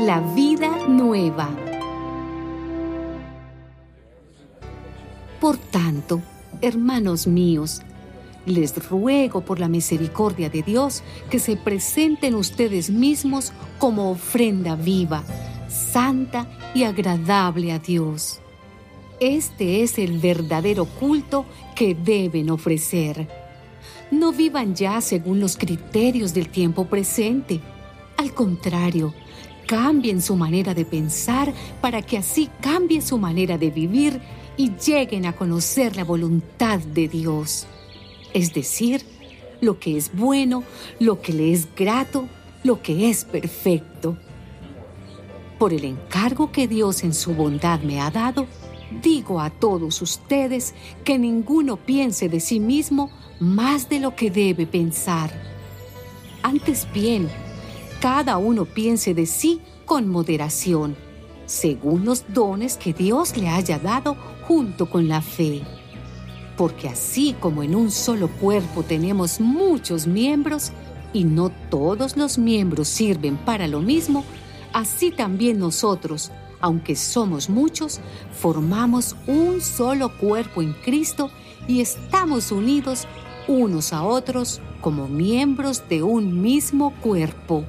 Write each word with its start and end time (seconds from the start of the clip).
la 0.00 0.20
vida 0.20 0.88
nueva. 0.88 1.50
Por 5.38 5.58
tanto, 5.58 6.22
hermanos 6.62 7.26
míos, 7.26 7.82
les 8.46 8.88
ruego 8.88 9.42
por 9.42 9.60
la 9.60 9.68
misericordia 9.68 10.48
de 10.48 10.62
Dios 10.62 11.02
que 11.28 11.38
se 11.38 11.56
presenten 11.56 12.34
ustedes 12.34 12.88
mismos 12.88 13.52
como 13.78 14.10
ofrenda 14.10 14.74
viva, 14.74 15.22
santa 15.68 16.46
y 16.74 16.84
agradable 16.84 17.70
a 17.70 17.78
Dios. 17.78 18.40
Este 19.20 19.82
es 19.82 19.98
el 19.98 20.18
verdadero 20.18 20.86
culto 20.86 21.44
que 21.76 21.94
deben 21.94 22.48
ofrecer. 22.48 23.28
No 24.10 24.32
vivan 24.32 24.74
ya 24.74 25.02
según 25.02 25.40
los 25.40 25.58
criterios 25.58 26.32
del 26.32 26.48
tiempo 26.48 26.86
presente. 26.86 27.60
Al 28.16 28.32
contrario, 28.32 29.12
cambien 29.70 30.20
su 30.20 30.34
manera 30.34 30.74
de 30.74 30.84
pensar 30.84 31.54
para 31.80 32.02
que 32.02 32.18
así 32.18 32.50
cambie 32.60 33.00
su 33.00 33.18
manera 33.18 33.56
de 33.56 33.70
vivir 33.70 34.20
y 34.56 34.72
lleguen 34.74 35.26
a 35.26 35.32
conocer 35.32 35.94
la 35.94 36.02
voluntad 36.02 36.80
de 36.80 37.06
Dios 37.06 37.68
es 38.32 38.52
decir, 38.52 39.02
lo 39.60 39.78
que 39.78 39.96
es 39.96 40.14
bueno, 40.14 40.62
lo 40.98 41.20
que 41.20 41.32
le 41.32 41.52
es 41.52 41.74
grato, 41.74 42.28
lo 42.62 42.82
que 42.82 43.10
es 43.10 43.24
perfecto. 43.24 44.16
Por 45.58 45.72
el 45.72 45.84
encargo 45.84 46.52
que 46.52 46.68
Dios 46.68 47.04
en 47.04 47.12
su 47.12 47.34
bondad 47.34 47.80
me 47.80 48.00
ha 48.00 48.10
dado, 48.10 48.46
digo 49.02 49.40
a 49.40 49.50
todos 49.50 50.00
ustedes 50.00 50.74
que 51.04 51.18
ninguno 51.18 51.76
piense 51.76 52.28
de 52.28 52.40
sí 52.40 52.60
mismo 52.60 53.10
más 53.38 53.88
de 53.88 54.00
lo 54.00 54.14
que 54.16 54.30
debe 54.30 54.66
pensar. 54.66 55.30
Antes 56.42 56.86
bien, 56.92 57.28
cada 58.00 58.38
uno 58.38 58.64
piense 58.64 59.14
de 59.14 59.26
sí 59.26 59.60
con 59.84 60.08
moderación, 60.08 60.96
según 61.46 62.04
los 62.04 62.24
dones 62.32 62.76
que 62.76 62.92
Dios 62.92 63.36
le 63.36 63.48
haya 63.48 63.78
dado 63.78 64.16
junto 64.46 64.88
con 64.88 65.08
la 65.08 65.22
fe 65.22 65.62
porque 66.60 66.90
así 66.90 67.34
como 67.40 67.62
en 67.62 67.74
un 67.74 67.90
solo 67.90 68.28
cuerpo 68.28 68.82
tenemos 68.82 69.40
muchos 69.40 70.06
miembros 70.06 70.72
y 71.14 71.24
no 71.24 71.50
todos 71.70 72.18
los 72.18 72.36
miembros 72.36 72.86
sirven 72.86 73.38
para 73.38 73.66
lo 73.66 73.80
mismo, 73.80 74.24
así 74.74 75.10
también 75.10 75.58
nosotros, 75.58 76.30
aunque 76.60 76.96
somos 76.96 77.48
muchos, 77.48 78.00
formamos 78.38 79.16
un 79.26 79.62
solo 79.62 80.14
cuerpo 80.18 80.60
en 80.60 80.74
Cristo 80.74 81.30
y 81.66 81.80
estamos 81.80 82.52
unidos 82.52 83.06
unos 83.48 83.94
a 83.94 84.02
otros 84.02 84.60
como 84.82 85.08
miembros 85.08 85.88
de 85.88 86.02
un 86.02 86.42
mismo 86.42 86.92
cuerpo. 87.00 87.64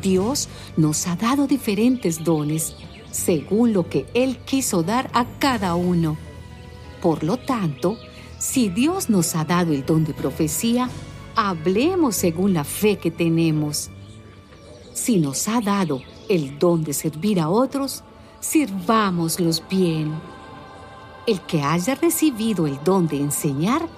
Dios 0.00 0.48
nos 0.76 1.06
ha 1.06 1.16
dado 1.16 1.46
diferentes 1.46 2.24
dones 2.24 2.74
según 3.10 3.72
lo 3.72 3.88
que 3.88 4.06
Él 4.14 4.38
quiso 4.38 4.82
dar 4.82 5.10
a 5.12 5.26
cada 5.38 5.74
uno. 5.74 6.16
Por 7.00 7.22
lo 7.22 7.36
tanto, 7.36 7.98
si 8.38 8.68
Dios 8.68 9.08
nos 9.10 9.36
ha 9.36 9.44
dado 9.44 9.72
el 9.72 9.84
don 9.84 10.04
de 10.04 10.14
profecía, 10.14 10.88
hablemos 11.36 12.16
según 12.16 12.54
la 12.54 12.64
fe 12.64 12.96
que 12.96 13.10
tenemos. 13.10 13.90
Si 14.94 15.18
nos 15.18 15.46
ha 15.48 15.60
dado 15.60 16.02
el 16.28 16.58
don 16.58 16.82
de 16.84 16.92
servir 16.92 17.38
a 17.38 17.48
otros, 17.48 18.02
sirvámoslos 18.40 19.62
bien. 19.68 20.12
El 21.26 21.40
que 21.42 21.62
haya 21.62 21.94
recibido 21.94 22.66
el 22.66 22.82
don 22.82 23.06
de 23.06 23.18
enseñar, 23.18 23.88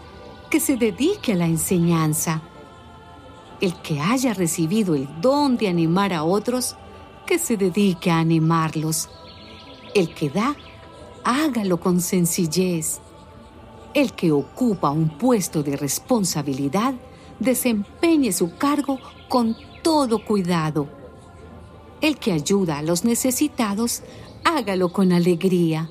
que 0.51 0.61
se 0.61 0.77
dedique 0.77 1.33
a 1.33 1.37
la 1.37 1.47
enseñanza. 1.47 2.43
El 3.65 3.77
que 3.77 3.99
haya 3.99 4.35
recibido 4.35 4.95
el 4.95 5.09
don 5.23 5.57
de 5.57 5.69
animar 5.69 6.13
a 6.13 6.23
otros, 6.23 6.77
que 7.27 7.39
se 7.39 7.57
dedique 7.57 8.11
a 8.11 8.19
animarlos. 8.19 9.09
El 9.95 10.13
que 10.13 10.29
da, 10.29 10.55
hágalo 11.25 11.81
con 11.81 12.03
sencillez. 12.03 13.01
El 13.95 14.13
que 14.13 14.33
ocupa 14.33 14.91
un 14.91 15.17
puesto 15.17 15.63
de 15.63 15.79
responsabilidad, 15.79 16.93
desempeñe 17.41 18.35
su 18.35 18.55
cargo 18.59 18.99
con 19.31 19.57
todo 19.83 20.23
cuidado. 20.23 20.87
El 22.03 22.19
que 22.19 22.33
ayuda 22.33 22.77
a 22.77 22.83
los 22.83 23.03
necesitados, 23.03 24.03
hágalo 24.45 24.93
con 24.93 25.11
alegría. 25.11 25.89